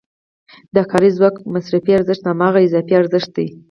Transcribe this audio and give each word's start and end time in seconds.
د 0.75 0.77
کاري 0.91 1.09
ځواک 1.17 1.35
مصرفي 1.53 1.91
ارزښت 1.95 2.23
هماغه 2.27 2.59
اضافي 2.63 2.93
ارزښت 3.01 3.29
دی 3.37 3.47